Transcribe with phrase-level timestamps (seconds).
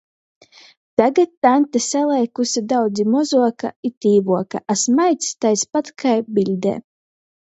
[0.99, 6.75] Tagad taņte saleikuse, daudzi mozuoka i tīvuoka, a smaids taids pat kai biļdē.